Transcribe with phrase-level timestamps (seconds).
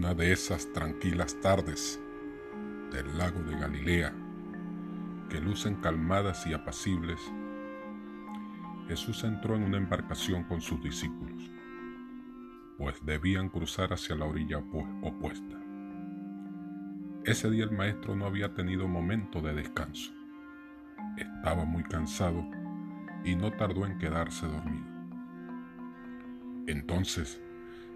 [0.00, 2.00] una de esas tranquilas tardes
[2.90, 4.14] del lago de Galilea
[5.28, 7.20] que lucen calmadas y apacibles,
[8.88, 11.50] Jesús entró en una embarcación con sus discípulos,
[12.78, 14.56] pues debían cruzar hacia la orilla
[15.02, 15.60] opuesta.
[17.26, 20.12] Ese día el maestro no había tenido momento de descanso.
[21.18, 22.42] Estaba muy cansado
[23.22, 24.86] y no tardó en quedarse dormido.
[26.68, 27.38] Entonces,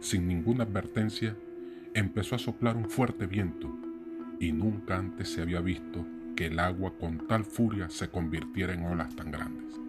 [0.01, 1.35] sin ninguna advertencia,
[1.95, 3.73] empezó a soplar un fuerte viento
[4.41, 8.85] y nunca antes se había visto que el agua con tal furia se convirtiera en
[8.85, 9.81] olas tan grandes.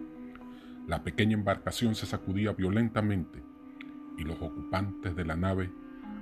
[0.86, 3.42] La pequeña embarcación se sacudía violentamente
[4.16, 5.72] y los ocupantes de la nave,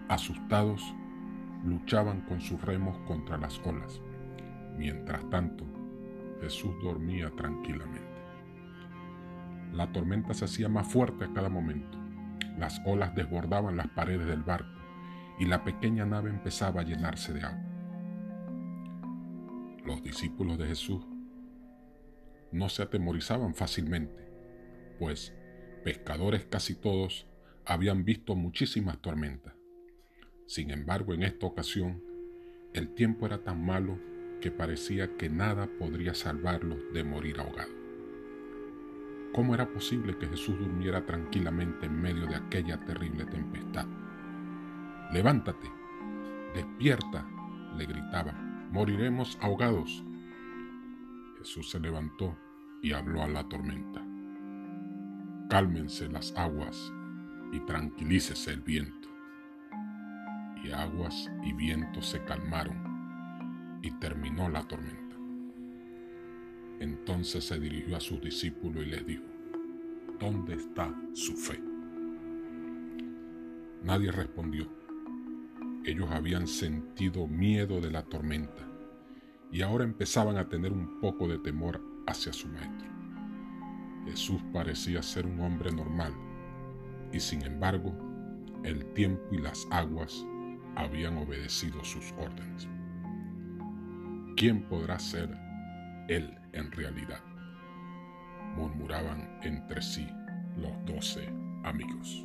[0.09, 0.83] asustados,
[1.62, 4.01] luchaban con sus remos contra las olas.
[4.79, 5.66] Mientras tanto,
[6.41, 8.01] Jesús dormía tranquilamente.
[9.74, 11.98] La tormenta se hacía más fuerte a cada momento.
[12.59, 14.84] Las olas desbordaban las paredes del barco
[15.38, 17.65] y la pequeña nave empezaba a llenarse de agua.
[19.85, 21.04] Los discípulos de Jesús
[22.52, 24.29] no se atemorizaban fácilmente,
[24.99, 25.35] pues
[25.82, 27.26] pescadores casi todos
[27.66, 29.54] habían visto muchísimas tormentas.
[30.46, 32.02] Sin embargo, en esta ocasión,
[32.73, 33.98] el tiempo era tan malo
[34.41, 37.74] que parecía que nada podría salvarlos de morir ahogados.
[39.32, 43.87] ¿Cómo era posible que Jesús durmiera tranquilamente en medio de aquella terrible tempestad?
[45.13, 45.71] Levántate,
[46.55, 47.27] despierta,
[47.77, 50.05] le gritaban, moriremos ahogados.
[51.38, 52.37] Jesús se levantó
[52.83, 54.02] y habló a la tormenta.
[55.49, 56.93] Cálmense las aguas
[57.52, 59.05] y tranquilícese el viento
[60.65, 65.16] y aguas y vientos se calmaron y terminó la tormenta.
[66.81, 69.25] Entonces se dirigió a sus discípulos y les dijo,
[70.19, 71.60] ¿dónde está su fe?
[73.82, 74.66] Nadie respondió.
[75.84, 78.66] Ellos habían sentido miedo de la tormenta
[79.52, 82.88] y ahora empezaban a tener un poco de temor hacia su maestro.
[84.06, 86.14] Jesús parecía ser un hombre normal
[87.12, 87.94] y sin embargo
[88.64, 90.24] el tiempo y las aguas
[90.74, 92.66] habían obedecido sus órdenes.
[94.36, 95.28] ¿Quién podrá ser
[96.08, 97.20] Él en realidad?
[98.56, 100.06] murmuraban entre sí
[100.56, 101.28] los doce
[101.64, 102.24] amigos.